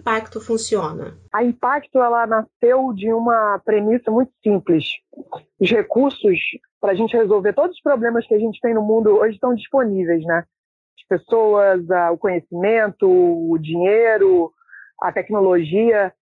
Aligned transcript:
Impacto 0.00 0.40
funciona? 0.40 1.14
A 1.32 1.44
Impacto 1.44 1.98
ela 1.98 2.26
nasceu 2.26 2.92
de 2.94 3.12
uma 3.12 3.60
premissa 3.64 4.10
muito 4.10 4.32
simples. 4.42 4.84
Os 5.60 5.70
recursos 5.70 6.38
para 6.80 6.92
a 6.92 6.94
gente 6.94 7.16
resolver 7.16 7.52
todos 7.52 7.76
os 7.76 7.82
problemas 7.82 8.26
que 8.26 8.34
a 8.34 8.38
gente 8.38 8.58
tem 8.60 8.74
no 8.74 8.82
mundo 8.82 9.10
hoje 9.18 9.34
estão 9.34 9.54
disponíveis, 9.54 10.24
né? 10.24 10.44
As 10.98 11.18
pessoas, 11.18 11.84
o 12.12 12.16
conhecimento, 12.16 13.06
o 13.06 13.58
dinheiro, 13.58 14.50
a 15.00 15.12
tecnologia, 15.12 16.12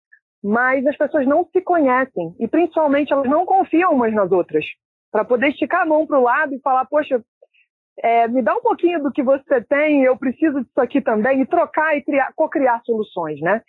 mas 0.43 0.85
as 0.85 0.97
pessoas 0.97 1.25
não 1.25 1.47
se 1.51 1.61
conhecem 1.61 2.35
e 2.39 2.47
principalmente 2.47 3.13
elas 3.13 3.29
não 3.29 3.45
confiam 3.45 3.93
umas 3.93 4.13
nas 4.13 4.31
outras. 4.31 4.65
Para 5.11 5.25
poder 5.25 5.49
esticar 5.49 5.81
a 5.81 5.85
mão 5.85 6.05
para 6.05 6.19
o 6.19 6.23
lado 6.23 6.53
e 6.53 6.59
falar, 6.59 6.85
poxa, 6.85 7.23
é, 8.01 8.27
me 8.27 8.41
dá 8.41 8.55
um 8.55 8.61
pouquinho 8.61 9.01
do 9.01 9.11
que 9.11 9.21
você 9.21 9.61
tem, 9.61 10.03
eu 10.03 10.17
preciso 10.17 10.61
disso 10.61 10.79
aqui 10.79 11.01
também, 11.01 11.41
e 11.41 11.45
trocar 11.45 11.97
e 11.97 12.03
criar, 12.03 12.31
co-criar 12.35 12.81
soluções, 12.85 13.39
né? 13.41 13.61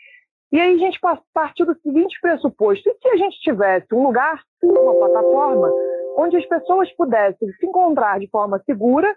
E 0.52 0.61
aí 0.61 0.75
a 0.75 0.79
gente 0.79 0.98
partiu 1.33 1.66
do 1.66 1.79
seguinte 1.80 2.19
pressuposto: 2.21 2.88
e 2.88 2.95
se 3.01 3.09
a 3.09 3.16
gente 3.16 3.41
tivesse 3.41 3.87
um 3.95 4.02
lugar, 4.02 4.41
uma 4.62 4.95
plataforma, 4.95 5.73
onde 6.16 6.37
as 6.37 6.47
pessoas 6.47 6.91
pudessem 6.97 7.52
se 7.52 7.66
encontrar 7.66 8.19
de 8.19 8.29
forma 8.29 8.61
segura, 8.65 9.15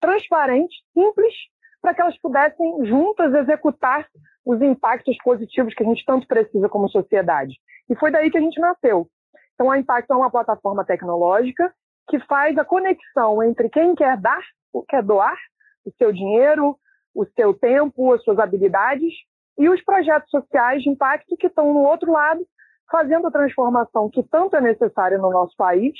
transparente, 0.00 0.74
simples, 0.92 1.34
para 1.80 1.94
que 1.94 2.00
elas 2.00 2.18
pudessem 2.20 2.86
juntas 2.86 3.34
executar 3.34 4.06
os 4.44 4.60
impactos 4.62 5.16
positivos 5.18 5.74
que 5.74 5.82
a 5.82 5.86
gente 5.86 6.04
tanto 6.04 6.26
precisa 6.26 6.68
como 6.68 6.88
sociedade. 6.88 7.54
E 7.90 7.96
foi 7.96 8.10
daí 8.10 8.30
que 8.30 8.38
a 8.38 8.40
gente 8.40 8.60
nasceu. 8.60 9.08
Então, 9.54 9.70
a 9.70 9.78
Impacto 9.78 10.12
é 10.12 10.16
uma 10.16 10.30
plataforma 10.30 10.84
tecnológica 10.84 11.72
que 12.08 12.18
faz 12.20 12.56
a 12.58 12.64
conexão 12.64 13.42
entre 13.42 13.68
quem 13.68 13.94
quer 13.94 14.16
dar, 14.16 14.42
quer 14.88 15.02
doar 15.02 15.36
o 15.84 15.92
seu 15.96 16.12
dinheiro, 16.12 16.76
o 17.14 17.24
seu 17.36 17.54
tempo, 17.54 18.12
as 18.12 18.22
suas 18.22 18.38
habilidades 18.38 19.12
e 19.58 19.68
os 19.68 19.82
projetos 19.82 20.30
sociais 20.30 20.82
de 20.82 20.90
impacto 20.90 21.36
que 21.36 21.48
estão 21.48 21.72
no 21.72 21.80
outro 21.80 22.12
lado, 22.12 22.46
fazendo 22.90 23.26
a 23.26 23.30
transformação 23.30 24.08
que 24.08 24.22
tanto 24.22 24.56
é 24.56 24.60
necessária 24.60 25.18
no 25.18 25.30
nosso 25.30 25.54
país 25.56 25.94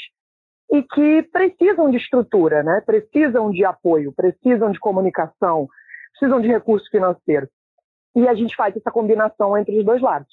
e 0.70 0.82
que 0.82 1.22
precisam 1.24 1.90
de 1.90 1.96
estrutura, 1.96 2.62
né? 2.62 2.82
precisam 2.84 3.50
de 3.50 3.64
apoio, 3.64 4.12
precisam 4.12 4.70
de 4.70 4.78
comunicação, 4.78 5.68
precisam 6.12 6.40
de 6.40 6.48
recurso 6.48 6.88
financeiro. 6.90 7.48
E 8.14 8.28
a 8.28 8.34
gente 8.34 8.54
faz 8.54 8.76
essa 8.76 8.90
combinação 8.90 9.56
entre 9.56 9.78
os 9.78 9.84
dois 9.84 10.00
lados. 10.00 10.32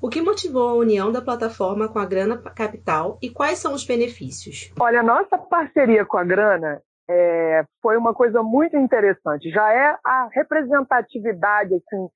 O 0.00 0.08
que 0.08 0.22
motivou 0.22 0.68
a 0.68 0.74
união 0.74 1.10
da 1.10 1.20
plataforma 1.20 1.88
com 1.88 1.98
a 1.98 2.06
Grana 2.06 2.40
Capital 2.54 3.18
e 3.20 3.28
quais 3.28 3.58
são 3.58 3.74
os 3.74 3.84
benefícios? 3.84 4.72
Olha, 4.78 5.02
nossa 5.02 5.36
parceria 5.36 6.04
com 6.04 6.16
a 6.16 6.22
Grana 6.22 6.80
é, 7.10 7.64
foi 7.82 7.96
uma 7.96 8.14
coisa 8.14 8.40
muito 8.40 8.76
interessante. 8.76 9.50
Já 9.50 9.72
é 9.72 9.98
a 10.04 10.28
representatividade 10.30 11.74
assim, 11.74 12.08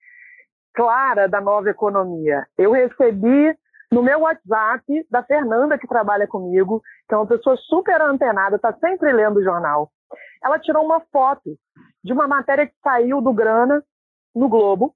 clara 0.73 1.27
da 1.27 1.41
nova 1.41 1.71
economia. 1.71 2.47
Eu 2.57 2.71
recebi 2.71 3.53
no 3.91 4.01
meu 4.01 4.21
WhatsApp 4.21 4.85
da 5.11 5.25
Fernanda, 5.25 5.77
que 5.77 5.89
trabalha 5.89 6.29
comigo, 6.29 6.81
que 7.09 7.15
é 7.15 7.17
uma 7.17 7.27
pessoa 7.27 7.57
super 7.57 8.01
antenada, 8.01 8.57
está 8.57 8.73
sempre 8.75 9.13
lendo 9.13 9.41
o 9.41 9.45
jornal. 9.45 9.91
Ela 10.45 10.61
tirou 10.61 10.85
uma 10.85 11.01
foto 11.13 11.59
de 12.05 12.13
uma 12.13 12.29
matéria 12.29 12.65
que 12.65 12.75
saiu 12.81 13.21
do 13.21 13.33
Grana 13.33 13.83
no 14.33 14.49
Globo 14.49 14.95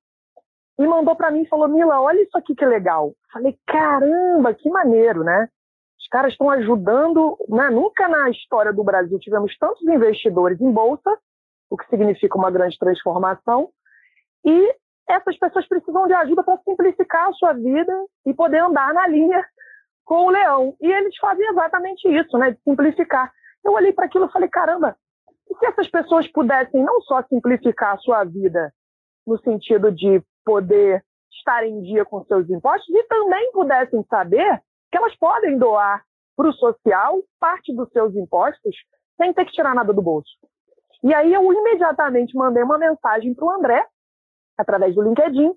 e 0.78 0.86
mandou 0.86 1.16
para 1.16 1.30
mim 1.30 1.42
e 1.42 1.48
falou: 1.48 1.68
Mila, 1.68 2.00
olha 2.00 2.22
isso 2.22 2.36
aqui 2.36 2.54
que 2.54 2.64
legal. 2.64 3.12
Falei: 3.32 3.58
caramba, 3.66 4.54
que 4.54 4.68
maneiro, 4.68 5.24
né? 5.24 5.48
Os 5.98 6.08
caras 6.08 6.32
estão 6.32 6.50
ajudando. 6.50 7.36
Né? 7.48 7.70
Nunca 7.70 8.08
na 8.08 8.28
história 8.30 8.72
do 8.72 8.84
Brasil 8.84 9.18
tivemos 9.18 9.56
tantos 9.58 9.82
investidores 9.82 10.60
em 10.60 10.70
bolsa, 10.70 11.18
o 11.70 11.76
que 11.76 11.88
significa 11.88 12.36
uma 12.36 12.50
grande 12.50 12.78
transformação. 12.78 13.70
E 14.44 14.76
essas 15.08 15.38
pessoas 15.38 15.66
precisam 15.66 16.06
de 16.06 16.14
ajuda 16.14 16.42
para 16.42 16.58
simplificar 16.58 17.28
a 17.28 17.32
sua 17.32 17.52
vida 17.52 17.92
e 18.26 18.34
poder 18.34 18.58
andar 18.58 18.92
na 18.92 19.06
linha 19.06 19.44
com 20.04 20.26
o 20.26 20.30
leão. 20.30 20.76
E 20.80 20.90
eles 20.90 21.16
fazem 21.16 21.46
exatamente 21.48 22.06
isso, 22.08 22.36
né? 22.36 22.50
De 22.50 22.60
simplificar. 22.62 23.32
Eu 23.64 23.72
olhei 23.72 23.92
para 23.92 24.04
aquilo 24.04 24.26
e 24.26 24.32
falei: 24.32 24.48
caramba, 24.48 24.94
e 25.50 25.56
se 25.56 25.66
essas 25.66 25.88
pessoas 25.88 26.28
pudessem 26.28 26.84
não 26.84 27.00
só 27.00 27.22
simplificar 27.22 27.94
a 27.94 27.98
sua 27.98 28.24
vida 28.24 28.72
no 29.26 29.38
sentido 29.38 29.90
de 29.90 30.22
poder 30.46 31.04
estar 31.32 31.66
em 31.66 31.82
dia 31.82 32.04
com 32.04 32.24
seus 32.24 32.48
impostos 32.48 32.88
e 32.88 33.02
também 33.04 33.50
pudessem 33.52 34.02
saber 34.08 34.62
que 34.90 34.96
elas 34.96 35.14
podem 35.16 35.58
doar 35.58 36.02
para 36.36 36.48
o 36.48 36.52
social 36.52 37.20
parte 37.40 37.74
dos 37.74 37.90
seus 37.90 38.14
impostos 38.14 38.74
sem 39.16 39.34
ter 39.34 39.44
que 39.44 39.52
tirar 39.52 39.74
nada 39.74 39.92
do 39.92 40.00
bolso. 40.00 40.30
E 41.02 41.12
aí 41.12 41.34
eu 41.34 41.52
imediatamente 41.52 42.36
mandei 42.36 42.62
uma 42.62 42.78
mensagem 42.78 43.34
para 43.34 43.44
o 43.44 43.50
André, 43.50 43.86
através 44.56 44.94
do 44.94 45.02
LinkedIn. 45.02 45.52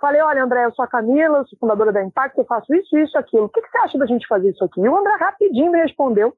Falei, 0.00 0.20
olha, 0.20 0.42
André, 0.42 0.64
eu 0.64 0.72
sou 0.72 0.84
a 0.84 0.88
Camila, 0.88 1.38
eu 1.38 1.46
sou 1.46 1.58
fundadora 1.58 1.92
da 1.92 2.02
Impact, 2.02 2.36
eu 2.36 2.44
faço 2.44 2.74
isso, 2.74 2.98
isso, 2.98 3.16
aquilo. 3.16 3.44
O 3.44 3.48
que, 3.48 3.62
que 3.62 3.70
você 3.70 3.78
acha 3.78 3.98
da 3.98 4.06
gente 4.06 4.26
fazer 4.26 4.50
isso 4.50 4.64
aqui? 4.64 4.80
E 4.80 4.88
o 4.88 4.96
André 4.96 5.14
rapidinho 5.14 5.70
me 5.70 5.80
respondeu. 5.80 6.34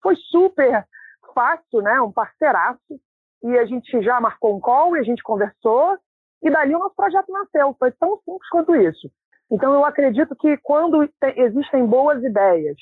Foi 0.00 0.14
super 0.16 0.86
fácil, 1.34 1.82
né? 1.82 2.00
Um 2.00 2.12
parceiraço. 2.12 3.00
E 3.42 3.58
a 3.58 3.64
gente 3.64 4.02
já 4.02 4.20
marcou 4.20 4.56
um 4.56 4.60
call 4.60 4.96
e 4.96 5.00
a 5.00 5.02
gente 5.02 5.22
conversou. 5.22 5.98
E 6.42 6.50
dali 6.50 6.74
o 6.74 6.78
nosso 6.78 6.94
projeto 6.94 7.30
nasceu. 7.32 7.74
Foi 7.78 7.90
tão 7.92 8.16
simples 8.18 8.48
quanto 8.50 8.76
isso. 8.76 9.10
Então, 9.50 9.72
eu 9.74 9.84
acredito 9.84 10.36
que 10.36 10.56
quando 10.58 11.08
existem 11.36 11.86
boas 11.86 12.22
ideias 12.22 12.76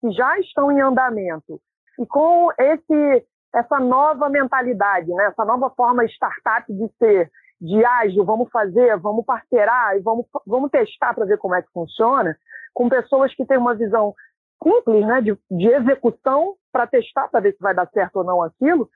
que 0.00 0.10
já 0.12 0.38
estão 0.38 0.70
em 0.70 0.80
andamento 0.80 1.60
e 1.98 2.06
com 2.06 2.50
esse, 2.58 3.26
essa 3.54 3.80
nova 3.80 4.28
mentalidade, 4.28 5.08
né, 5.08 5.26
essa 5.26 5.44
nova 5.44 5.70
forma 5.70 6.04
startup 6.04 6.72
de 6.72 6.88
ser, 6.98 7.30
de 7.60 7.84
ágil, 7.84 8.24
vamos 8.24 8.50
fazer, 8.50 8.96
vamos 8.98 9.24
parceirar 9.24 9.96
e 9.96 10.00
vamos, 10.00 10.26
vamos 10.46 10.70
testar 10.70 11.14
para 11.14 11.24
ver 11.24 11.38
como 11.38 11.54
é 11.54 11.62
que 11.62 11.72
funciona, 11.72 12.36
com 12.74 12.88
pessoas 12.88 13.34
que 13.34 13.46
têm 13.46 13.56
uma 13.56 13.74
visão 13.74 14.14
simples 14.62 15.06
né, 15.06 15.20
de, 15.22 15.36
de 15.50 15.68
execução 15.68 16.54
para 16.70 16.86
testar, 16.86 17.28
para 17.28 17.40
ver 17.40 17.52
se 17.52 17.58
vai 17.60 17.74
dar 17.74 17.88
certo 17.88 18.16
ou 18.16 18.24
não 18.24 18.42
aquilo, 18.42 18.88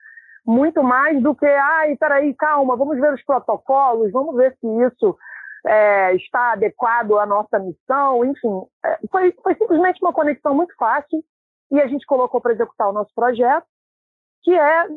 muito 0.45 0.83
mais 0.83 1.21
do 1.21 1.35
que, 1.35 1.45
ai, 1.45 1.95
peraí, 1.97 2.33
calma, 2.33 2.75
vamos 2.75 2.99
ver 2.99 3.13
os 3.13 3.23
protocolos, 3.23 4.11
vamos 4.11 4.35
ver 4.35 4.55
se 4.59 4.67
isso 4.85 5.17
é, 5.65 6.15
está 6.15 6.53
adequado 6.53 7.17
à 7.17 7.25
nossa 7.25 7.59
missão, 7.59 8.25
enfim. 8.25 8.61
É, 8.83 8.99
foi, 9.11 9.31
foi 9.43 9.55
simplesmente 9.55 9.99
uma 10.01 10.13
conexão 10.13 10.55
muito 10.55 10.75
fácil 10.75 11.23
e 11.71 11.79
a 11.79 11.87
gente 11.87 12.05
colocou 12.05 12.41
para 12.41 12.53
executar 12.53 12.89
o 12.89 12.93
nosso 12.93 13.11
projeto, 13.15 13.65
que 14.43 14.53
é 14.53 14.87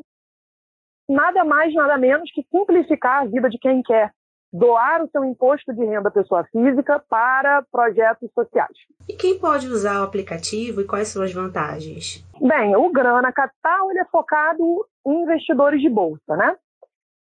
nada 1.08 1.44
mais, 1.44 1.74
nada 1.74 1.98
menos 1.98 2.30
que 2.32 2.46
simplificar 2.50 3.22
a 3.22 3.26
vida 3.26 3.48
de 3.48 3.58
quem 3.58 3.82
quer 3.82 4.10
doar 4.52 5.02
o 5.02 5.10
seu 5.10 5.24
imposto 5.24 5.74
de 5.74 5.84
renda 5.84 6.10
pessoa 6.12 6.44
física 6.44 7.02
para 7.08 7.62
projetos 7.72 8.30
sociais. 8.32 8.76
E 9.08 9.14
quem 9.14 9.38
pode 9.38 9.66
usar 9.66 10.00
o 10.00 10.04
aplicativo 10.04 10.80
e 10.80 10.86
quais 10.86 11.08
são 11.08 11.22
as 11.22 11.32
vantagens? 11.32 12.24
Bem, 12.40 12.76
o 12.76 12.88
Grana 12.90 13.32
Capital 13.32 13.90
ele 13.90 13.98
é 13.98 14.04
focado 14.04 14.86
investidores 15.06 15.80
de 15.80 15.88
bolsa, 15.88 16.36
né? 16.36 16.56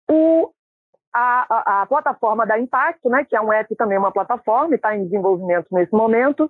O, 0.09 0.51
a, 1.13 1.45
a, 1.49 1.81
a 1.81 1.85
plataforma 1.85 2.45
da 2.45 2.59
Impacto, 2.59 3.09
né, 3.09 3.25
que 3.25 3.35
é 3.35 3.41
um 3.41 3.51
app 3.51 3.75
também 3.75 3.97
uma 3.97 4.11
plataforma 4.11 4.73
e 4.73 4.75
está 4.75 4.95
em 4.95 5.03
desenvolvimento 5.03 5.67
nesse 5.71 5.93
momento, 5.93 6.49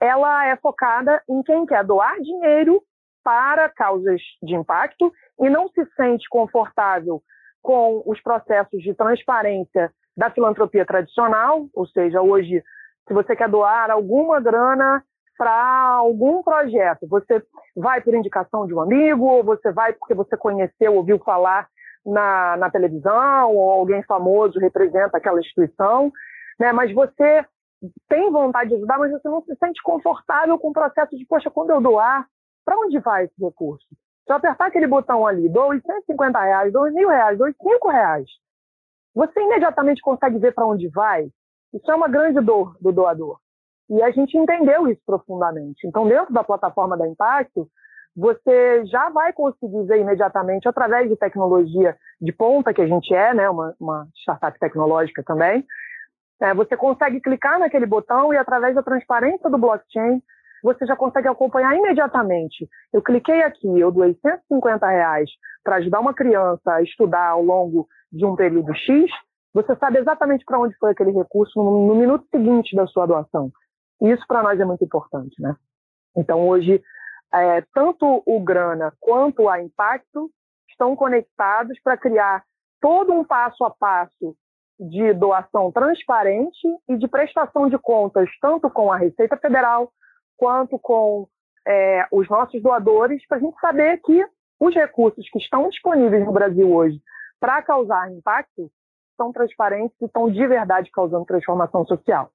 ela 0.00 0.46
é 0.46 0.56
focada 0.56 1.22
em 1.28 1.42
quem 1.42 1.66
quer 1.66 1.84
doar 1.84 2.16
dinheiro 2.20 2.82
para 3.22 3.68
causas 3.68 4.20
de 4.42 4.54
impacto 4.54 5.12
e 5.38 5.50
não 5.50 5.68
se 5.68 5.84
sente 5.94 6.26
confortável 6.28 7.22
com 7.62 8.02
os 8.06 8.20
processos 8.22 8.82
de 8.82 8.94
transparência 8.94 9.92
da 10.16 10.30
filantropia 10.30 10.86
tradicional, 10.86 11.68
ou 11.74 11.86
seja, 11.86 12.22
hoje, 12.22 12.62
se 13.06 13.14
você 13.14 13.36
quer 13.36 13.48
doar 13.48 13.90
alguma 13.90 14.40
grana 14.40 15.04
para 15.40 15.94
algum 15.94 16.42
projeto, 16.42 17.08
você 17.08 17.42
vai 17.74 18.02
por 18.02 18.14
indicação 18.14 18.66
de 18.66 18.74
um 18.74 18.80
amigo, 18.82 19.24
ou 19.24 19.42
você 19.42 19.72
vai 19.72 19.94
porque 19.94 20.12
você 20.12 20.36
conheceu, 20.36 20.94
ouviu 20.94 21.18
falar 21.20 21.66
na, 22.04 22.58
na 22.58 22.70
televisão, 22.70 23.56
ou 23.56 23.70
alguém 23.70 24.02
famoso 24.02 24.60
representa 24.60 25.16
aquela 25.16 25.40
instituição, 25.40 26.12
né? 26.58 26.72
mas 26.72 26.92
você 26.92 27.42
tem 28.06 28.30
vontade 28.30 28.68
de 28.68 28.76
ajudar, 28.76 28.98
mas 28.98 29.12
você 29.12 29.26
não 29.30 29.40
se 29.40 29.56
sente 29.56 29.82
confortável 29.82 30.58
com 30.58 30.68
o 30.68 30.74
processo 30.74 31.16
de, 31.16 31.24
poxa, 31.24 31.50
quando 31.50 31.70
eu 31.70 31.80
doar, 31.80 32.26
para 32.62 32.78
onde 32.78 32.98
vai 32.98 33.24
esse 33.24 33.42
recurso? 33.42 33.86
Se 34.26 34.30
eu 34.30 34.36
apertar 34.36 34.66
aquele 34.66 34.86
botão 34.86 35.26
ali, 35.26 35.48
dou 35.48 35.72
150 35.72 36.38
reais, 36.38 36.70
dou 36.70 36.92
mil 36.92 37.08
reais, 37.08 37.38
dou 37.38 37.46
5 37.50 37.88
reais, 37.88 38.26
você 39.14 39.40
imediatamente 39.40 40.02
consegue 40.02 40.38
ver 40.38 40.52
para 40.52 40.66
onde 40.66 40.86
vai. 40.88 41.30
Isso 41.72 41.90
é 41.90 41.94
uma 41.94 42.08
grande 42.08 42.42
dor 42.42 42.76
do 42.78 42.92
doador. 42.92 43.38
E 43.90 44.02
a 44.02 44.10
gente 44.10 44.38
entendeu 44.38 44.88
isso 44.88 45.00
profundamente. 45.04 45.86
Então, 45.86 46.08
dentro 46.08 46.32
da 46.32 46.44
plataforma 46.44 46.96
da 46.96 47.08
Impacto, 47.08 47.68
você 48.16 48.84
já 48.86 49.08
vai 49.10 49.32
conseguir 49.32 49.84
ver 49.84 50.00
imediatamente, 50.00 50.68
através 50.68 51.08
de 51.08 51.16
tecnologia 51.16 51.96
de 52.20 52.32
ponta 52.32 52.72
que 52.72 52.82
a 52.82 52.86
gente 52.86 53.12
é, 53.14 53.34
né, 53.34 53.48
uma, 53.48 53.74
uma 53.80 54.06
startup 54.16 54.58
tecnológica 54.58 55.22
também, 55.24 55.64
é, 56.40 56.54
você 56.54 56.76
consegue 56.76 57.20
clicar 57.20 57.58
naquele 57.58 57.86
botão 57.86 58.32
e, 58.32 58.36
através 58.36 58.74
da 58.74 58.82
transparência 58.82 59.50
do 59.50 59.58
blockchain, 59.58 60.22
você 60.62 60.86
já 60.86 60.96
consegue 60.96 61.28
acompanhar 61.28 61.74
imediatamente. 61.76 62.68
Eu 62.92 63.02
cliquei 63.02 63.42
aqui, 63.42 63.68
eu 63.78 63.90
doei 63.90 64.14
150 64.14 64.86
reais 64.86 65.30
para 65.62 65.76
ajudar 65.76 66.00
uma 66.00 66.14
criança 66.14 66.72
a 66.72 66.82
estudar 66.82 67.28
ao 67.28 67.42
longo 67.42 67.86
de 68.12 68.24
um 68.24 68.34
período 68.34 68.74
X, 68.74 69.10
Você 69.52 69.74
sabe 69.76 69.98
exatamente 69.98 70.44
para 70.44 70.60
onde 70.60 70.76
foi 70.78 70.92
aquele 70.92 71.10
recurso 71.10 71.60
no, 71.62 71.88
no, 71.88 71.94
minuto 71.94 72.24
seguinte 72.30 72.74
da 72.76 72.86
sua 72.86 73.06
doação. 73.06 73.50
E 74.00 74.10
isso 74.10 74.24
para 74.26 74.42
nós 74.42 74.58
é 74.58 74.64
muito 74.64 74.84
importante, 74.84 75.40
né? 75.40 75.54
Então 76.16 76.46
hoje 76.48 76.82
é, 77.32 77.62
tanto 77.74 78.22
o 78.26 78.40
Grana 78.40 78.92
quanto 78.98 79.48
a 79.48 79.62
Impacto 79.62 80.30
estão 80.68 80.96
conectados 80.96 81.78
para 81.82 81.96
criar 81.96 82.42
todo 82.80 83.12
um 83.12 83.24
passo 83.24 83.64
a 83.64 83.70
passo 83.70 84.34
de 84.78 85.12
doação 85.12 85.70
transparente 85.70 86.66
e 86.88 86.96
de 86.96 87.06
prestação 87.06 87.68
de 87.68 87.78
contas, 87.78 88.28
tanto 88.40 88.70
com 88.70 88.90
a 88.90 88.96
Receita 88.96 89.36
Federal 89.36 89.92
quanto 90.36 90.78
com 90.78 91.28
é, 91.68 92.06
os 92.10 92.28
nossos 92.28 92.62
doadores, 92.62 93.24
para 93.26 93.36
a 93.36 93.40
gente 93.40 93.60
saber 93.60 93.98
que 93.98 94.26
os 94.58 94.74
recursos 94.74 95.28
que 95.30 95.38
estão 95.38 95.68
disponíveis 95.68 96.24
no 96.24 96.32
Brasil 96.32 96.72
hoje 96.72 96.98
para 97.38 97.62
causar 97.62 98.10
impacto 98.10 98.70
são 99.16 99.32
transparentes 99.32 99.96
e 100.00 100.06
estão 100.06 100.30
de 100.30 100.46
verdade 100.46 100.90
causando 100.90 101.26
transformação 101.26 101.84
social. 101.84 102.30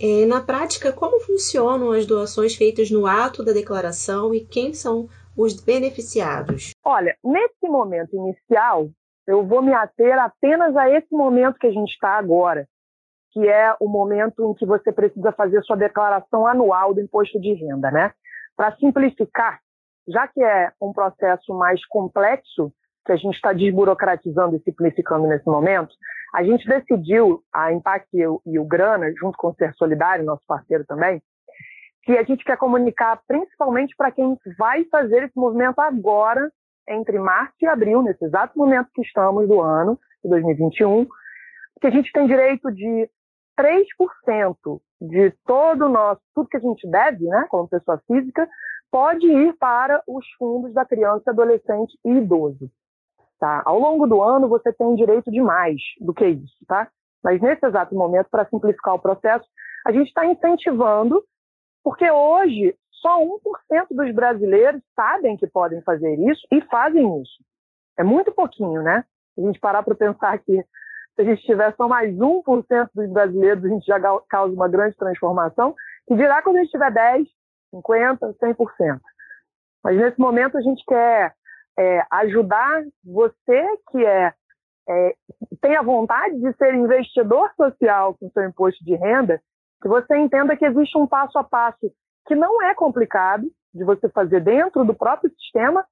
É, 0.00 0.26
na 0.26 0.40
prática, 0.40 0.92
como 0.92 1.20
funcionam 1.20 1.90
as 1.92 2.06
doações 2.06 2.54
feitas 2.54 2.90
no 2.90 3.06
ato 3.06 3.44
da 3.44 3.52
declaração 3.52 4.32
e 4.32 4.40
quem 4.40 4.72
são 4.72 5.08
os 5.36 5.60
beneficiados? 5.60 6.70
Olha, 6.84 7.16
nesse 7.24 7.68
momento 7.68 8.14
inicial, 8.14 8.88
eu 9.26 9.44
vou 9.44 9.60
me 9.60 9.72
ater 9.72 10.18
apenas 10.18 10.76
a 10.76 10.88
esse 10.90 11.12
momento 11.12 11.58
que 11.58 11.66
a 11.66 11.72
gente 11.72 11.90
está 11.90 12.18
agora, 12.18 12.66
que 13.32 13.46
é 13.48 13.74
o 13.80 13.88
momento 13.88 14.50
em 14.50 14.54
que 14.54 14.64
você 14.64 14.92
precisa 14.92 15.32
fazer 15.32 15.62
sua 15.62 15.76
declaração 15.76 16.46
anual 16.46 16.94
do 16.94 17.00
imposto 17.00 17.40
de 17.40 17.52
renda, 17.54 17.90
né? 17.90 18.12
Para 18.56 18.76
simplificar, 18.76 19.60
já 20.08 20.26
que 20.26 20.42
é 20.42 20.72
um 20.80 20.92
processo 20.92 21.52
mais 21.54 21.84
complexo, 21.86 22.72
que 23.04 23.12
a 23.12 23.16
gente 23.16 23.34
está 23.34 23.52
desburocratizando 23.52 24.56
e 24.56 24.60
simplificando 24.60 25.26
nesse 25.26 25.46
momento, 25.46 25.94
a 26.34 26.44
gente 26.44 26.66
decidiu, 26.66 27.42
a 27.52 27.72
Impact 27.72 28.08
e 28.12 28.26
o, 28.26 28.40
e 28.46 28.58
o 28.58 28.64
Grana, 28.64 29.12
junto 29.18 29.36
com 29.36 29.48
o 29.48 29.54
Ser 29.54 29.72
Solidário, 29.74 30.24
nosso 30.24 30.42
parceiro 30.46 30.84
também, 30.84 31.22
que 32.02 32.16
a 32.16 32.22
gente 32.22 32.44
quer 32.44 32.56
comunicar 32.56 33.20
principalmente 33.26 33.94
para 33.96 34.10
quem 34.10 34.36
vai 34.58 34.84
fazer 34.84 35.24
esse 35.24 35.36
movimento 35.36 35.78
agora, 35.78 36.50
entre 36.88 37.18
março 37.18 37.54
e 37.60 37.66
abril, 37.66 38.02
nesse 38.02 38.24
exato 38.24 38.58
momento 38.58 38.88
que 38.94 39.02
estamos 39.02 39.46
do 39.46 39.60
ano, 39.60 39.98
de 40.22 40.30
2021, 40.30 41.06
que 41.80 41.86
a 41.86 41.90
gente 41.90 42.10
tem 42.12 42.26
direito 42.26 42.72
de 42.72 43.10
3% 43.58 44.80
de 45.00 45.30
todo 45.44 45.86
o 45.86 45.88
nosso, 45.88 46.20
tudo 46.34 46.48
que 46.48 46.56
a 46.56 46.60
gente 46.60 46.88
deve, 46.88 47.24
né, 47.26 47.46
como 47.50 47.68
pessoa 47.68 48.00
física, 48.06 48.48
pode 48.90 49.26
ir 49.26 49.54
para 49.58 50.02
os 50.06 50.26
fundos 50.38 50.72
da 50.72 50.84
criança, 50.84 51.30
adolescente 51.30 51.96
e 52.04 52.10
idoso. 52.10 52.70
Tá? 53.38 53.62
Ao 53.64 53.78
longo 53.78 54.06
do 54.06 54.20
ano, 54.20 54.48
você 54.48 54.72
tem 54.72 54.94
direito 54.96 55.30
de 55.30 55.40
mais 55.40 55.80
do 56.00 56.12
que 56.12 56.26
isso, 56.26 56.56
tá? 56.66 56.88
Mas 57.22 57.40
nesse 57.40 57.64
exato 57.64 57.94
momento, 57.94 58.28
para 58.30 58.48
simplificar 58.48 58.94
o 58.94 58.98
processo, 58.98 59.46
a 59.86 59.92
gente 59.92 60.08
está 60.08 60.26
incentivando, 60.26 61.22
porque 61.84 62.10
hoje 62.10 62.76
só 62.90 63.20
1% 63.20 63.38
dos 63.90 64.12
brasileiros 64.12 64.82
sabem 64.94 65.36
que 65.36 65.46
podem 65.46 65.80
fazer 65.82 66.16
isso 66.16 66.44
e 66.50 66.60
fazem 66.62 67.22
isso. 67.22 67.38
É 67.96 68.02
muito 68.02 68.32
pouquinho, 68.32 68.82
né? 68.82 69.04
Se 69.34 69.40
a 69.40 69.44
gente 69.44 69.60
parar 69.60 69.84
para 69.84 69.94
pensar 69.94 70.36
que 70.38 70.64
se 71.14 71.22
a 71.22 71.24
gente 71.24 71.42
tiver 71.42 71.74
só 71.76 71.88
mais 71.88 72.14
1% 72.16 72.90
dos 72.94 73.10
brasileiros, 73.10 73.64
a 73.64 73.68
gente 73.68 73.84
já 73.84 74.00
causa 74.28 74.54
uma 74.54 74.68
grande 74.68 74.96
transformação, 74.96 75.74
que 76.06 76.14
dirá 76.14 76.42
quando 76.42 76.56
a 76.56 76.60
gente 76.60 76.70
tiver 76.70 76.92
10, 76.92 77.28
50, 77.70 78.34
100%. 78.34 79.00
Mas 79.82 79.96
nesse 79.96 80.18
momento 80.18 80.58
a 80.58 80.60
gente 80.60 80.84
quer 80.84 81.34
é, 81.78 82.04
ajudar 82.10 82.84
você 83.04 83.78
que 83.90 84.04
é, 84.04 84.34
é, 84.88 85.14
tem 85.60 85.76
a 85.76 85.82
vontade 85.82 86.38
de 86.40 86.52
ser 86.56 86.74
investidor 86.74 87.50
social 87.56 88.14
com 88.14 88.30
seu 88.30 88.44
imposto 88.44 88.84
de 88.84 88.96
renda, 88.96 89.40
que 89.80 89.88
você 89.88 90.16
entenda 90.16 90.56
que 90.56 90.64
existe 90.64 90.98
um 90.98 91.06
passo 91.06 91.38
a 91.38 91.44
passo 91.44 91.92
que 92.26 92.34
não 92.34 92.62
é 92.62 92.74
complicado 92.74 93.48
de 93.72 93.84
você 93.84 94.08
fazer 94.08 94.40
dentro 94.40 94.84
do 94.84 94.92
próprio 94.92 95.30
sistema 95.30 95.86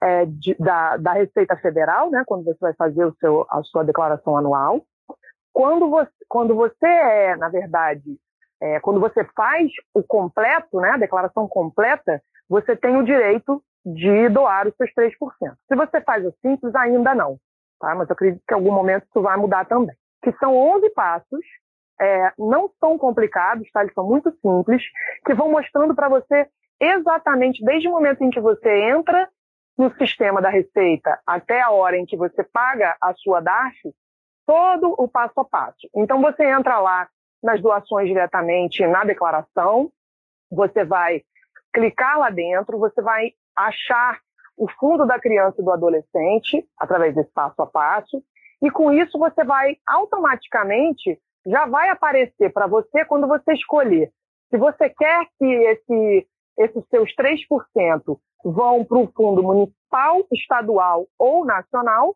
é, 0.00 0.24
de, 0.26 0.54
da, 0.54 0.96
da, 0.96 1.12
Receita 1.12 1.56
Federal, 1.56 2.10
né, 2.10 2.22
quando 2.24 2.44
você 2.44 2.58
vai 2.60 2.74
fazer 2.74 3.04
o 3.04 3.14
seu, 3.18 3.46
a 3.50 3.62
sua 3.64 3.82
declaração 3.82 4.36
anual. 4.36 4.82
Quando 5.52 5.90
você, 5.90 6.10
quando 6.28 6.54
você 6.54 6.86
é, 6.86 7.36
na 7.36 7.48
verdade, 7.48 8.16
é, 8.60 8.78
quando 8.80 9.00
você 9.00 9.24
faz 9.36 9.70
o 9.92 10.02
completo, 10.02 10.80
né, 10.80 10.90
a 10.90 10.98
declaração 10.98 11.48
completa, 11.48 12.22
você 12.48 12.76
tem 12.76 12.96
o 12.96 13.04
direito 13.04 13.62
de 13.84 14.28
doar 14.28 14.66
os 14.66 14.74
seus 14.76 14.90
3%. 14.94 15.12
Se 15.66 15.76
você 15.76 16.00
faz 16.00 16.24
o 16.24 16.34
simples, 16.42 16.74
ainda 16.74 17.14
não. 17.14 17.38
Tá? 17.80 17.94
Mas 17.94 18.08
eu 18.08 18.12
acredito 18.12 18.42
que 18.46 18.54
em 18.54 18.56
algum 18.56 18.72
momento 18.72 19.04
isso 19.04 19.22
vai 19.22 19.36
mudar 19.36 19.64
também. 19.66 19.96
Que 20.22 20.32
são 20.38 20.56
11 20.56 20.90
passos, 20.90 21.44
é, 22.00 22.32
não 22.38 22.70
são 22.80 22.98
complicados, 22.98 23.70
tá? 23.72 23.82
eles 23.82 23.94
são 23.94 24.06
muito 24.06 24.30
simples, 24.40 24.82
que 25.24 25.34
vão 25.34 25.50
mostrando 25.50 25.94
para 25.94 26.08
você 26.08 26.48
exatamente 26.80 27.64
desde 27.64 27.88
o 27.88 27.90
momento 27.90 28.22
em 28.22 28.30
que 28.30 28.40
você 28.40 28.90
entra 28.90 29.28
no 29.76 29.94
sistema 29.96 30.40
da 30.40 30.48
Receita 30.48 31.20
até 31.26 31.60
a 31.60 31.70
hora 31.70 31.96
em 31.96 32.04
que 32.04 32.16
você 32.16 32.42
paga 32.42 32.96
a 33.00 33.14
sua 33.14 33.40
DARF, 33.40 33.94
todo 34.46 34.94
o 34.98 35.08
passo 35.08 35.40
a 35.40 35.44
passo. 35.44 35.88
Então 35.94 36.20
você 36.20 36.44
entra 36.44 36.80
lá 36.80 37.08
nas 37.42 37.60
doações 37.60 38.08
diretamente 38.08 38.84
na 38.86 39.04
declaração, 39.04 39.90
você 40.50 40.84
vai 40.84 41.22
clicar 41.72 42.18
lá 42.18 42.30
dentro, 42.30 42.78
você 42.78 43.00
vai 43.00 43.32
achar 43.66 44.18
o 44.56 44.68
fundo 44.78 45.06
da 45.06 45.18
criança 45.18 45.60
e 45.60 45.64
do 45.64 45.72
adolescente 45.72 46.66
através 46.76 47.14
desse 47.14 47.30
passo 47.32 47.62
a 47.62 47.66
passo, 47.66 48.22
e 48.60 48.70
com 48.70 48.92
isso 48.92 49.18
você 49.18 49.44
vai 49.44 49.76
automaticamente 49.86 51.18
já 51.46 51.66
vai 51.66 51.88
aparecer 51.88 52.52
para 52.52 52.66
você 52.66 53.04
quando 53.04 53.26
você 53.26 53.52
escolher. 53.52 54.10
Se 54.50 54.58
você 54.58 54.90
quer 54.90 55.26
que 55.38 55.44
esse, 55.44 56.28
esses 56.58 56.84
seus 56.88 57.14
3% 57.14 58.18
vão 58.44 58.84
para 58.84 58.98
o 58.98 59.10
fundo 59.12 59.42
municipal, 59.42 60.26
estadual 60.32 61.06
ou 61.18 61.44
nacional, 61.44 62.14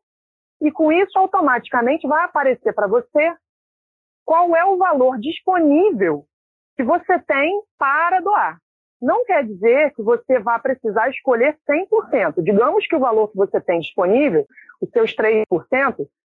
e 0.60 0.70
com 0.70 0.92
isso 0.92 1.18
automaticamente 1.18 2.06
vai 2.06 2.24
aparecer 2.24 2.72
para 2.74 2.86
você 2.86 3.34
qual 4.24 4.54
é 4.54 4.64
o 4.64 4.76
valor 4.76 5.18
disponível 5.18 6.24
que 6.76 6.84
você 6.84 7.18
tem 7.20 7.62
para 7.78 8.20
doar 8.20 8.61
não 9.02 9.24
quer 9.24 9.44
dizer 9.44 9.92
que 9.94 10.02
você 10.02 10.38
vá 10.38 10.58
precisar 10.58 11.10
escolher 11.10 11.58
100%. 11.68 12.42
Digamos 12.42 12.86
que 12.86 12.94
o 12.94 13.00
valor 13.00 13.28
que 13.28 13.36
você 13.36 13.60
tem 13.60 13.80
disponível, 13.80 14.46
os 14.80 14.88
seus 14.90 15.14
3%, 15.14 15.44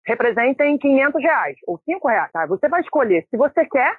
representem 0.06 0.78
500 0.78 1.22
reais 1.22 1.56
ou 1.66 1.78
5 1.84 2.08
reais. 2.08 2.30
Tá? 2.32 2.46
Você 2.46 2.68
vai 2.68 2.80
escolher 2.80 3.26
se 3.28 3.36
você 3.36 3.66
quer 3.66 3.98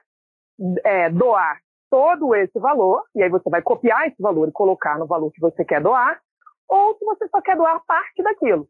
é, 0.86 1.10
doar 1.10 1.60
todo 1.90 2.34
esse 2.34 2.58
valor, 2.58 3.04
e 3.13 3.22
aí 3.22 3.30
você 3.30 3.50
vai 3.50 3.62
copiar 3.62 4.08
esse 4.08 4.22
valor 4.22 4.48
e 4.48 4.51
colocar 4.54 4.98
no 4.98 5.06
valor 5.06 5.30
que 5.32 5.42
você 5.42 5.66
quer 5.66 5.82
doar, 5.82 6.22
ou 6.70 6.98
se 6.98 7.04
você 7.04 7.28
só 7.28 7.42
quer 7.42 7.58
doar 7.58 7.82
parte 7.86 8.24
daquilo. 8.24 8.66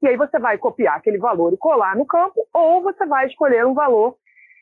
E 0.00 0.06
aí 0.06 0.16
você 0.16 0.38
vai 0.38 0.56
copiar 0.56 0.96
aquele 0.96 1.18
valor 1.18 1.52
e 1.52 1.56
colar 1.56 1.96
no 1.96 2.06
campo, 2.06 2.46
ou 2.54 2.80
você 2.82 3.04
vai 3.06 3.26
escolher 3.26 3.66
um 3.66 3.74
valor 3.74 4.16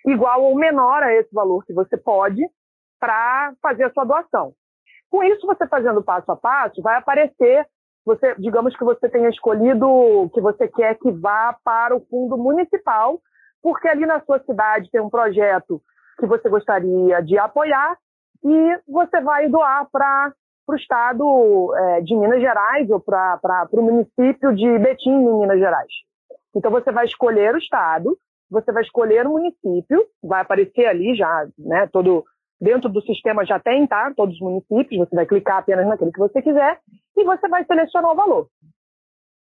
igual 0.06 0.42
ou 0.42 0.56
menor 0.56 1.02
a 1.02 1.12
esse 1.12 1.32
valor 1.34 1.64
que 1.66 1.74
você 1.74 1.98
pode 1.98 2.42
para 2.98 3.52
fazer 3.60 3.84
a 3.84 3.90
sua 3.90 4.04
doação. 4.04 4.54
Com 5.10 5.22
isso, 5.22 5.46
você 5.46 5.66
fazendo 5.66 6.02
passo 6.02 6.30
a 6.30 6.36
passo, 6.36 6.82
vai 6.82 6.96
aparecer, 6.96 7.66
você, 8.04 8.34
digamos 8.38 8.76
que 8.76 8.84
você 8.84 9.08
tenha 9.08 9.28
escolhido 9.28 10.30
que 10.32 10.40
você 10.40 10.68
quer 10.68 10.96
que 10.96 11.10
vá 11.10 11.56
para 11.64 11.96
o 11.96 12.00
fundo 12.06 12.36
municipal, 12.36 13.20
porque 13.62 13.88
ali 13.88 14.06
na 14.06 14.20
sua 14.20 14.38
cidade 14.40 14.90
tem 14.90 15.00
um 15.00 15.10
projeto 15.10 15.80
que 16.18 16.26
você 16.26 16.48
gostaria 16.48 17.20
de 17.22 17.38
apoiar 17.38 17.96
e 18.44 18.80
você 18.86 19.20
vai 19.20 19.48
doar 19.48 19.88
para 19.90 20.32
o 20.66 20.74
estado 20.74 21.74
é, 21.74 22.00
de 22.02 22.14
Minas 22.14 22.40
Gerais 22.40 22.88
ou 22.90 23.00
para 23.00 23.68
o 23.72 23.82
município 23.82 24.54
de 24.54 24.78
Betim, 24.78 25.10
em 25.10 25.40
Minas 25.40 25.58
Gerais. 25.58 25.92
Então 26.54 26.70
você 26.70 26.92
vai 26.92 27.06
escolher 27.06 27.54
o 27.54 27.58
estado, 27.58 28.18
você 28.50 28.72
vai 28.72 28.82
escolher 28.82 29.26
o 29.26 29.30
município, 29.30 30.04
vai 30.22 30.42
aparecer 30.42 30.86
ali 30.86 31.14
já, 31.14 31.46
né, 31.58 31.88
todo 31.92 32.24
Dentro 32.60 32.88
do 32.88 33.00
sistema 33.02 33.44
já 33.46 33.60
tem, 33.60 33.86
tá? 33.86 34.12
Todos 34.16 34.34
os 34.34 34.40
municípios, 34.40 35.08
você 35.08 35.14
vai 35.14 35.26
clicar 35.26 35.58
apenas 35.58 35.86
naquele 35.86 36.12
que 36.12 36.18
você 36.18 36.42
quiser 36.42 36.80
e 37.16 37.24
você 37.24 37.48
vai 37.48 37.64
selecionar 37.64 38.10
o 38.10 38.16
valor. 38.16 38.48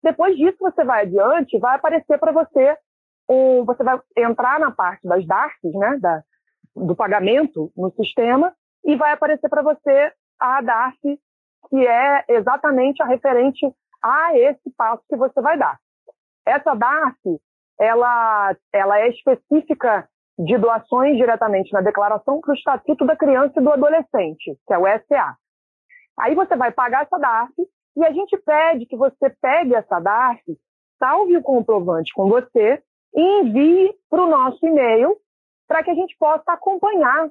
Depois 0.03 0.35
disso, 0.35 0.57
você 0.59 0.83
vai 0.83 1.03
adiante, 1.03 1.57
vai 1.57 1.75
aparecer 1.75 2.19
para 2.19 2.31
você 2.31 2.77
um, 3.29 3.65
você 3.65 3.83
vai 3.83 3.99
entrar 4.17 4.59
na 4.59 4.71
parte 4.71 5.07
das 5.07 5.25
DARFs, 5.25 5.73
né, 5.73 5.97
da, 5.99 6.23
do 6.75 6.95
pagamento 6.95 7.71
no 7.75 7.91
sistema, 7.91 8.53
e 8.83 8.95
vai 8.95 9.13
aparecer 9.13 9.49
para 9.49 9.63
você 9.63 10.11
a 10.39 10.61
DARF, 10.61 10.99
que 11.69 11.87
é 11.87 12.25
exatamente 12.29 13.01
a 13.01 13.05
referente 13.05 13.65
a 14.03 14.37
esse 14.37 14.69
passo 14.77 15.03
que 15.09 15.15
você 15.15 15.41
vai 15.41 15.57
dar. 15.57 15.79
Essa 16.45 16.75
DARF, 16.75 17.17
ela, 17.79 18.55
ela 18.71 18.99
é 18.99 19.09
específica 19.09 20.07
de 20.37 20.57
doações 20.57 21.17
diretamente 21.17 21.71
na 21.71 21.81
declaração 21.81 22.41
para 22.41 22.51
o 22.51 22.55
Estatuto 22.55 23.05
da 23.05 23.15
Criança 23.15 23.53
e 23.59 23.63
do 23.63 23.71
Adolescente, 23.71 24.57
que 24.67 24.73
é 24.73 24.77
o 24.77 24.85
SA. 24.85 25.35
Aí 26.19 26.35
você 26.35 26.55
vai 26.55 26.71
pagar 26.71 27.03
essa 27.03 27.17
DARF 27.17 27.53
e 27.95 28.05
a 28.05 28.11
gente 28.11 28.37
pede 28.37 28.85
que 28.85 28.97
você 28.97 29.29
pegue 29.41 29.75
essa 29.75 29.99
DARF, 29.99 30.43
salve 30.99 31.37
o 31.37 31.41
comprovante 31.41 32.13
com 32.13 32.27
você 32.27 32.81
e 33.13 33.41
envie 33.41 33.93
para 34.09 34.23
o 34.23 34.29
nosso 34.29 34.65
e-mail 34.65 35.15
para 35.67 35.83
que 35.83 35.91
a 35.91 35.95
gente 35.95 36.15
possa 36.17 36.51
acompanhar 36.51 37.29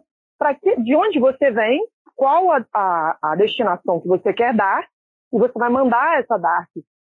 que, 0.60 0.76
de 0.82 0.94
onde 0.94 1.18
você 1.18 1.50
vem, 1.50 1.86
qual 2.14 2.52
a, 2.52 2.64
a, 2.74 3.18
a, 3.22 3.36
destinação 3.36 4.00
que 4.00 4.08
você 4.08 4.32
quer 4.32 4.54
dar, 4.54 4.86
e 5.32 5.38
você 5.38 5.58
vai 5.58 5.70
mandar 5.70 6.20
essa 6.20 6.36
DARF 6.36 6.70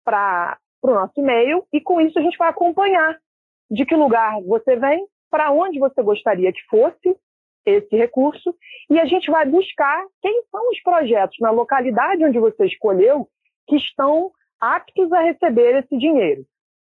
para 0.05 0.59
o 0.83 0.91
nosso 0.91 1.19
e-mail, 1.19 1.65
e 1.73 1.81
com 1.81 2.01
isso 2.01 2.19
a 2.19 2.23
gente 2.23 2.37
vai 2.37 2.51
acompanhar 2.51 3.17
de 3.71 3.87
que 3.87 3.95
lugar 3.95 4.41
você 4.43 4.77
vem, 4.77 5.07
para 5.35 5.51
onde 5.51 5.81
você 5.81 6.01
gostaria 6.01 6.53
que 6.53 6.63
fosse 6.71 7.17
esse 7.67 7.97
recurso, 7.97 8.55
e 8.89 9.01
a 9.01 9.05
gente 9.05 9.29
vai 9.33 9.45
buscar 9.45 10.07
quem 10.23 10.45
são 10.49 10.71
os 10.71 10.81
projetos 10.81 11.37
na 11.41 11.51
localidade 11.51 12.25
onde 12.25 12.39
você 12.39 12.67
escolheu 12.67 13.27
que 13.67 13.75
estão 13.75 14.31
aptos 14.61 15.13
a 15.13 15.23
receber 15.23 15.83
esse 15.83 15.99
dinheiro. 15.99 16.45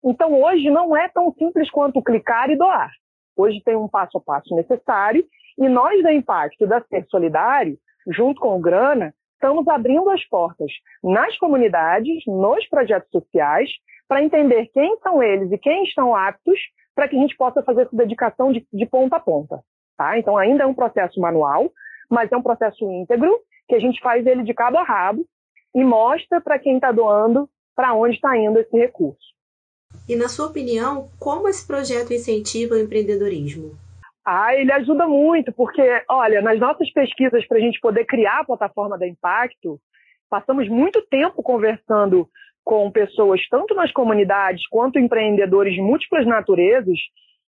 Então, 0.03 0.41
hoje 0.41 0.71
não 0.71 0.97
é 0.97 1.07
tão 1.09 1.31
simples 1.33 1.69
quanto 1.69 2.01
clicar 2.01 2.49
e 2.49 2.57
doar. 2.57 2.89
Hoje 3.37 3.61
tem 3.63 3.75
um 3.75 3.87
passo 3.87 4.17
a 4.17 4.21
passo 4.21 4.55
necessário 4.55 5.23
e 5.55 5.69
nós 5.69 6.01
da 6.01 6.11
Impacto 6.11 6.65
da 6.65 6.81
Ser 6.81 7.05
Solidário, 7.11 7.77
junto 8.07 8.41
com 8.41 8.57
o 8.57 8.59
Grana, 8.59 9.13
estamos 9.35 9.67
abrindo 9.67 10.09
as 10.09 10.25
portas 10.25 10.71
nas 11.03 11.37
comunidades, 11.37 12.23
nos 12.25 12.67
projetos 12.69 13.11
sociais, 13.11 13.69
para 14.07 14.23
entender 14.23 14.65
quem 14.73 14.97
são 15.03 15.21
eles 15.21 15.51
e 15.51 15.59
quem 15.59 15.83
estão 15.83 16.15
aptos 16.15 16.59
para 16.95 17.07
que 17.07 17.15
a 17.15 17.19
gente 17.19 17.35
possa 17.35 17.63
fazer 17.63 17.83
essa 17.83 17.95
dedicação 17.95 18.51
de, 18.51 18.65
de 18.71 18.85
ponta 18.85 19.17
a 19.17 19.19
ponta. 19.19 19.63
Tá? 19.97 20.17
Então, 20.17 20.37
ainda 20.37 20.63
é 20.63 20.67
um 20.67 20.73
processo 20.73 21.19
manual, 21.19 21.71
mas 22.09 22.31
é 22.31 22.37
um 22.37 22.41
processo 22.41 22.89
íntegro, 22.91 23.39
que 23.67 23.75
a 23.75 23.79
gente 23.79 24.01
faz 24.01 24.25
ele 24.25 24.43
de 24.43 24.53
cabo 24.53 24.77
a 24.77 24.83
rabo 24.83 25.25
e 25.73 25.83
mostra 25.83 26.41
para 26.41 26.59
quem 26.59 26.75
está 26.75 26.91
doando 26.91 27.49
para 27.75 27.93
onde 27.93 28.15
está 28.15 28.37
indo 28.37 28.59
esse 28.59 28.77
recurso. 28.77 29.31
E, 30.07 30.15
na 30.15 30.27
sua 30.27 30.47
opinião, 30.47 31.09
como 31.19 31.47
esse 31.47 31.65
projeto 31.65 32.13
incentiva 32.13 32.75
o 32.75 32.79
empreendedorismo? 32.79 33.77
Ah, 34.25 34.53
ele 34.55 34.71
ajuda 34.71 35.07
muito, 35.07 35.51
porque, 35.51 35.81
olha, 36.09 36.41
nas 36.41 36.59
nossas 36.59 36.91
pesquisas 36.91 37.45
para 37.47 37.57
a 37.57 37.61
gente 37.61 37.79
poder 37.79 38.05
criar 38.05 38.41
a 38.41 38.45
plataforma 38.45 38.97
da 38.97 39.07
Impacto, 39.07 39.79
passamos 40.29 40.69
muito 40.69 41.01
tempo 41.07 41.41
conversando 41.41 42.29
com 42.63 42.91
pessoas, 42.91 43.41
tanto 43.49 43.73
nas 43.73 43.91
comunidades 43.91 44.67
quanto 44.67 44.99
empreendedores 44.99 45.73
de 45.73 45.81
múltiplas 45.81 46.25
naturezas, 46.25 46.97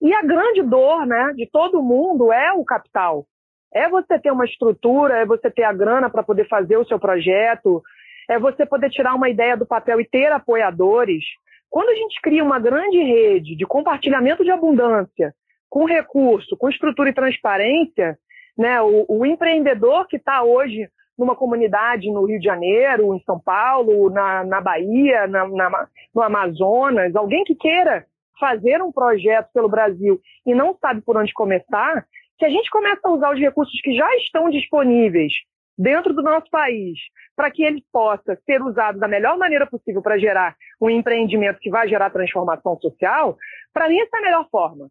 e 0.01 0.13
a 0.13 0.21
grande 0.21 0.63
dor 0.63 1.05
né, 1.05 1.33
de 1.35 1.47
todo 1.51 1.83
mundo 1.83 2.31
é 2.33 2.51
o 2.53 2.65
capital. 2.65 3.25
É 3.73 3.87
você 3.87 4.19
ter 4.19 4.31
uma 4.31 4.45
estrutura, 4.45 5.17
é 5.17 5.25
você 5.25 5.49
ter 5.49 5.63
a 5.63 5.71
grana 5.71 6.09
para 6.09 6.23
poder 6.23 6.47
fazer 6.47 6.77
o 6.77 6.85
seu 6.85 6.99
projeto, 6.99 7.81
é 8.29 8.39
você 8.39 8.65
poder 8.65 8.89
tirar 8.89 9.13
uma 9.13 9.29
ideia 9.29 9.55
do 9.55 9.65
papel 9.65 10.01
e 10.01 10.07
ter 10.07 10.31
apoiadores. 10.31 11.23
Quando 11.69 11.89
a 11.89 11.95
gente 11.95 12.19
cria 12.21 12.43
uma 12.43 12.59
grande 12.59 12.97
rede 12.97 13.55
de 13.55 13.65
compartilhamento 13.65 14.43
de 14.43 14.51
abundância, 14.51 15.33
com 15.69 15.85
recurso, 15.85 16.57
com 16.57 16.69
estrutura 16.69 17.09
e 17.09 17.13
transparência, 17.13 18.17
né, 18.57 18.81
o, 18.81 19.05
o 19.07 19.25
empreendedor 19.25 20.07
que 20.07 20.17
está 20.17 20.43
hoje 20.43 20.89
numa 21.17 21.35
comunidade 21.35 22.11
no 22.11 22.25
Rio 22.25 22.39
de 22.39 22.45
Janeiro, 22.45 23.13
em 23.13 23.21
São 23.23 23.39
Paulo, 23.39 24.09
na, 24.09 24.43
na 24.43 24.61
Bahia, 24.61 25.27
na, 25.27 25.47
na, 25.47 25.87
no 26.13 26.21
Amazonas, 26.21 27.15
alguém 27.15 27.43
que 27.43 27.55
queira 27.55 28.05
fazer 28.39 28.81
um 28.81 28.91
projeto 28.91 29.49
pelo 29.53 29.69
Brasil 29.69 30.19
e 30.45 30.55
não 30.55 30.75
sabe 30.81 31.01
por 31.01 31.15
onde 31.15 31.31
começar, 31.33 32.05
se 32.39 32.45
a 32.45 32.49
gente 32.49 32.71
começa 32.71 33.01
a 33.03 33.11
usar 33.11 33.33
os 33.33 33.39
recursos 33.39 33.79
que 33.81 33.95
já 33.95 34.15
estão 34.15 34.49
disponíveis 34.49 35.31
dentro 35.77 36.13
do 36.13 36.23
nosso 36.23 36.49
país, 36.49 36.97
para 37.35 37.51
que 37.51 37.63
ele 37.63 37.83
possa 37.91 38.37
ser 38.45 38.61
usado 38.61 38.99
da 38.99 39.07
melhor 39.07 39.37
maneira 39.37 39.67
possível 39.67 40.01
para 40.01 40.17
gerar 40.17 40.55
um 40.81 40.89
empreendimento 40.89 41.59
que 41.59 41.69
vai 41.69 41.87
gerar 41.87 42.09
transformação 42.09 42.77
social, 42.79 43.37
para 43.73 43.87
mim 43.87 43.99
essa 43.99 44.17
é 44.17 44.19
a 44.19 44.21
melhor 44.23 44.47
forma. 44.49 44.87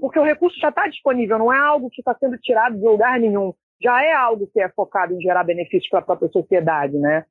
Porque 0.00 0.18
o 0.18 0.24
recurso 0.24 0.58
já 0.58 0.70
está 0.70 0.88
disponível, 0.88 1.38
não 1.38 1.52
é 1.52 1.58
algo 1.58 1.90
que 1.90 2.00
está 2.00 2.14
sendo 2.14 2.38
tirado 2.38 2.76
de 2.76 2.84
lugar 2.84 3.18
nenhum. 3.20 3.52
Já 3.82 4.02
é 4.02 4.12
algo 4.12 4.46
que 4.52 4.60
é 4.60 4.68
focado 4.70 5.14
em 5.14 5.20
gerar 5.20 5.44
benefícios 5.44 5.88
para 5.88 6.00
a 6.00 6.04
própria 6.04 6.30
sociedade, 6.30 6.96
né? 6.96 7.24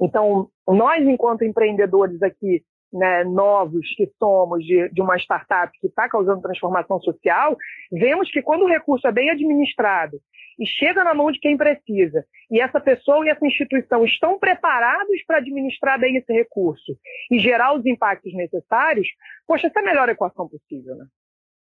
Então, 0.00 0.48
nós, 0.66 1.02
enquanto 1.06 1.44
empreendedores 1.44 2.22
aqui, 2.22 2.62
né, 2.92 3.24
novos 3.24 3.86
que 3.96 4.10
somos 4.18 4.64
de, 4.64 4.88
de 4.90 5.02
uma 5.02 5.16
startup 5.16 5.72
que 5.80 5.86
está 5.86 6.08
causando 6.08 6.42
transformação 6.42 7.00
social, 7.00 7.56
vemos 7.90 8.30
que 8.30 8.42
quando 8.42 8.62
o 8.62 8.68
recurso 8.68 9.06
é 9.06 9.12
bem 9.12 9.30
administrado 9.30 10.18
e 10.58 10.66
chega 10.66 11.04
na 11.04 11.12
mão 11.12 11.30
de 11.30 11.38
quem 11.38 11.56
precisa, 11.56 12.24
e 12.50 12.60
essa 12.60 12.80
pessoa 12.80 13.26
e 13.26 13.28
essa 13.28 13.46
instituição 13.46 14.04
estão 14.04 14.38
preparados 14.38 15.22
para 15.26 15.38
administrar 15.38 15.98
bem 15.98 16.16
esse 16.16 16.32
recurso 16.32 16.96
e 17.30 17.38
gerar 17.38 17.74
os 17.74 17.84
impactos 17.84 18.32
necessários, 18.32 19.06
poxa, 19.46 19.66
essa 19.66 19.80
é 19.80 19.82
a 19.82 19.86
melhor 19.86 20.08
equação 20.08 20.48
possível, 20.48 20.94
né? 20.96 21.06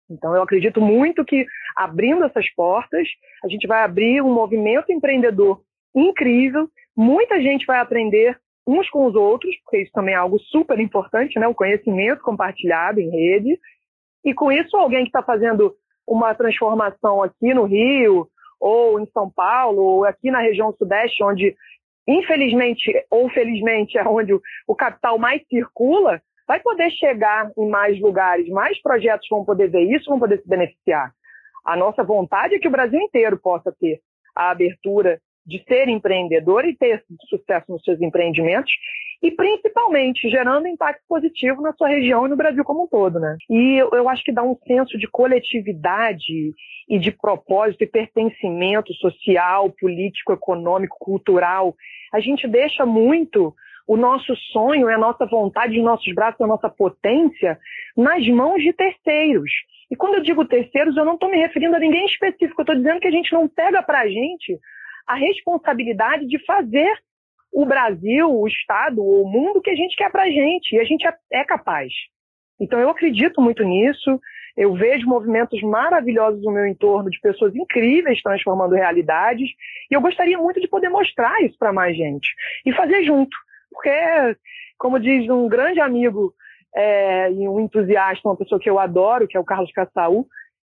Então, 0.09 0.35
eu 0.35 0.41
acredito 0.41 0.79
muito 0.79 1.25
que 1.25 1.45
abrindo 1.75 2.23
essas 2.23 2.49
portas, 2.53 3.07
a 3.43 3.47
gente 3.47 3.67
vai 3.67 3.83
abrir 3.83 4.21
um 4.21 4.33
movimento 4.33 4.91
empreendedor 4.91 5.61
incrível, 5.95 6.69
muita 6.95 7.41
gente 7.41 7.65
vai 7.65 7.79
aprender 7.79 8.37
uns 8.65 8.89
com 8.89 9.05
os 9.05 9.15
outros, 9.15 9.55
porque 9.63 9.83
isso 9.83 9.91
também 9.93 10.13
é 10.13 10.17
algo 10.17 10.37
super 10.39 10.79
importante, 10.79 11.39
né? 11.39 11.47
O 11.47 11.55
conhecimento 11.55 12.21
compartilhado 12.21 12.99
em 12.99 13.09
rede. 13.09 13.57
E 14.25 14.33
com 14.33 14.51
isso, 14.51 14.75
alguém 14.75 15.03
que 15.03 15.09
está 15.09 15.23
fazendo 15.23 15.73
uma 16.05 16.35
transformação 16.35 17.23
aqui 17.23 17.53
no 17.53 17.63
Rio, 17.63 18.27
ou 18.59 18.99
em 18.99 19.05
São 19.11 19.29
Paulo, 19.29 19.81
ou 19.81 20.05
aqui 20.05 20.29
na 20.31 20.39
região 20.39 20.73
sudeste, 20.73 21.23
onde, 21.23 21.55
infelizmente 22.07 22.91
ou 23.09 23.29
felizmente, 23.29 23.97
é 23.97 24.03
onde 24.03 24.33
o 24.67 24.75
capital 24.75 25.17
mais 25.17 25.41
circula, 25.47 26.21
vai 26.47 26.59
poder 26.59 26.89
chegar 26.91 27.51
em 27.57 27.69
mais 27.69 27.99
lugares, 27.99 28.47
mais 28.49 28.81
projetos 28.81 29.27
vão 29.29 29.43
poder 29.43 29.69
ver 29.69 29.83
isso, 29.83 30.09
vão 30.09 30.19
poder 30.19 30.41
se 30.41 30.47
beneficiar. 30.47 31.11
A 31.65 31.75
nossa 31.75 32.03
vontade 32.03 32.55
é 32.55 32.59
que 32.59 32.67
o 32.67 32.71
Brasil 32.71 32.99
inteiro 32.99 33.37
possa 33.37 33.75
ter 33.77 33.99
a 34.35 34.51
abertura 34.51 35.19
de 35.45 35.63
ser 35.67 35.87
empreendedor 35.87 36.65
e 36.65 36.75
ter 36.75 37.03
sucesso 37.29 37.71
nos 37.71 37.83
seus 37.83 38.01
empreendimentos 38.01 38.71
e 39.21 39.31
principalmente 39.31 40.29
gerando 40.29 40.67
impacto 40.67 41.01
positivo 41.07 41.61
na 41.61 41.73
sua 41.73 41.87
região 41.87 42.25
e 42.25 42.29
no 42.29 42.35
Brasil 42.35 42.63
como 42.63 42.83
um 42.83 42.87
todo, 42.87 43.19
né? 43.19 43.35
E 43.49 43.77
eu, 43.77 43.89
eu 43.91 44.07
acho 44.09 44.23
que 44.23 44.31
dá 44.31 44.43
um 44.43 44.55
senso 44.67 44.97
de 44.97 45.07
coletividade 45.07 46.53
e 46.87 46.99
de 46.99 47.11
propósito 47.11 47.83
e 47.83 47.87
pertencimento 47.87 48.93
social, 48.95 49.71
político, 49.71 50.33
econômico, 50.33 50.97
cultural. 50.99 51.75
A 52.13 52.19
gente 52.19 52.47
deixa 52.47 52.85
muito 52.85 53.55
o 53.88 53.96
nosso 53.96 54.36
sonho, 54.51 54.89
a 54.89 54.98
nossa 54.98 55.25
vontade, 55.25 55.79
os 55.79 55.84
nossos 55.84 56.13
braços, 56.13 56.41
a 56.41 56.48
nossa 56.48 56.70
potência 56.70 57.58
nas 57.96 58.27
mãos 58.27 58.62
de 58.62 58.74
terceiros. 58.74 59.51
E 59.89 59.96
quando 59.96 60.15
eu 60.15 60.24
digo 60.24 60.46
terceiros, 60.46 60.98
eu 60.98 61.06
não 61.06 61.13
estou 61.13 61.32
me 61.32 61.38
referindo 61.38 61.75
a 61.75 61.79
ninguém 61.79 62.06
específico, 62.06 62.60
eu 62.60 62.63
estou 62.63 62.75
dizendo 62.75 63.00
que 63.00 63.08
a 63.08 63.12
gente 63.12 63.32
não 63.32 63.48
pega 63.48 63.82
para 63.82 64.01
a 64.01 64.08
gente 64.08 64.60
a 65.08 65.15
responsabilidade 65.15 66.27
de 66.27 66.38
fazer 66.46 66.94
o 67.51 67.65
Brasil, 67.65 68.29
o 68.29 68.46
Estado, 68.46 69.01
o 69.01 69.25
mundo 69.25 69.62
que 69.62 69.70
a 69.70 69.75
gente 69.75 69.96
quer 69.96 70.12
para 70.12 70.24
a 70.24 70.29
gente, 70.29 70.75
e 70.75 70.79
a 70.79 70.84
gente 70.84 71.08
é, 71.08 71.13
é 71.32 71.44
capaz. 71.46 71.94
Então 72.60 72.77
eu 72.77 72.89
acredito 72.89 73.41
muito 73.41 73.63
nisso, 73.63 74.20
eu 74.58 74.74
vejo 74.74 75.08
movimentos 75.08 75.62
maravilhosos 75.62 76.44
no 76.44 76.51
meu 76.51 76.67
entorno 76.67 77.10
de 77.10 77.20
pessoas 77.22 77.56
incríveis 77.56 78.22
transformando 78.22 78.75
realidades, 78.75 79.50
e 79.89 79.94
eu 79.94 80.01
gostaria 80.01 80.38
muito 80.38 80.60
de 80.60 80.67
poder 80.67 80.89
mostrar 80.89 81.41
isso 81.41 81.58
para 81.58 81.72
mais 81.72 81.96
gente 81.96 82.27
e 82.65 82.74
fazer 82.74 83.03
junto. 83.06 83.38
Porque, 83.71 84.38
como 84.77 85.00
diz 85.00 85.29
um 85.29 85.47
grande 85.47 85.79
amigo 85.79 86.33
é, 86.75 87.31
e 87.31 87.47
um 87.47 87.59
entusiasta, 87.59 88.27
uma 88.27 88.38
pessoa 88.38 88.59
que 88.59 88.69
eu 88.69 88.79
adoro, 88.79 89.27
que 89.27 89.38
é 89.38 89.39
o 89.39 89.45
Carlos 89.45 89.71
Cassaú, 89.71 90.27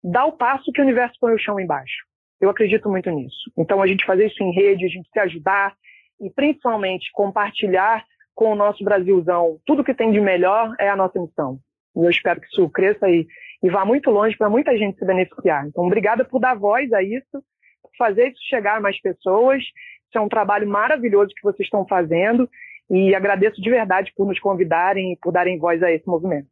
dá 0.03 0.25
o 0.25 0.32
passo 0.32 0.72
que 0.72 0.82
o 0.82 0.84
universo 0.84 1.15
põe 1.20 1.34
o 1.34 1.39
chão 1.39 1.60
embaixo. 1.60 2.06
Eu 2.39 2.50
acredito 2.50 2.89
muito 2.89 3.10
nisso. 3.10 3.51
Então, 3.58 3.82
a 3.82 3.88
gente 3.88 4.06
fazer 4.06 4.27
isso 4.27 4.44
em 4.44 4.51
rede, 4.51 4.86
a 4.86 4.89
gente 4.89 5.10
se 5.12 5.20
ajudar 5.20 5.75
e, 6.22 6.29
principalmente, 6.29 7.10
compartilhar 7.12 8.06
com 8.36 8.51
o 8.51 8.56
nosso 8.56 8.84
Brasilzão 8.84 9.58
tudo 9.65 9.84
que 9.84 9.96
tem 9.96 10.12
de 10.12 10.22
melhor 10.22 10.74
é 10.79 10.88
a 10.89 10.96
nossa 10.96 11.20
missão. 11.20 11.60
E 11.96 12.06
eu 12.06 12.10
espero 12.10 12.39
que 12.39 12.48
isso 12.48 12.70
cresça 12.70 13.10
e, 13.10 13.25
e 13.63 13.70
vá 13.70 13.84
muito 13.84 14.12
longe 14.12 14.38
para 14.38 14.50
muita 14.50 14.77
gente 14.77 15.00
se 15.00 15.06
beneficiar. 15.06 15.65
Então, 15.65 15.84
obrigada 15.84 16.24
por 16.24 16.39
dar 16.39 16.53
voz 16.53 16.94
a 16.94 17.01
isso, 17.01 17.44
por 17.82 17.91
fazer 17.98 18.27
isso 18.27 18.39
chegar 18.48 18.77
a 18.77 18.82
mais 18.82 19.01
pessoas. 19.01 19.63
Isso 19.63 20.17
é 20.17 20.22
um 20.22 20.29
trabalho 20.29 20.67
maravilhoso 20.70 21.34
que 21.36 21.41
vocês 21.41 21.65
estão 21.65 21.88
fazendo 21.88 22.48
e 22.89 23.13
agradeço 23.13 23.62
de 23.62 23.70
verdade 23.70 24.13
por 24.15 24.27
nos 24.27 24.39
convidarem 24.39 25.13
e 25.13 25.17
por 25.17 25.32
darem 25.32 25.60
voz 25.60 25.82
a 25.84 25.91
esse 25.91 26.08
movimento. 26.08 26.48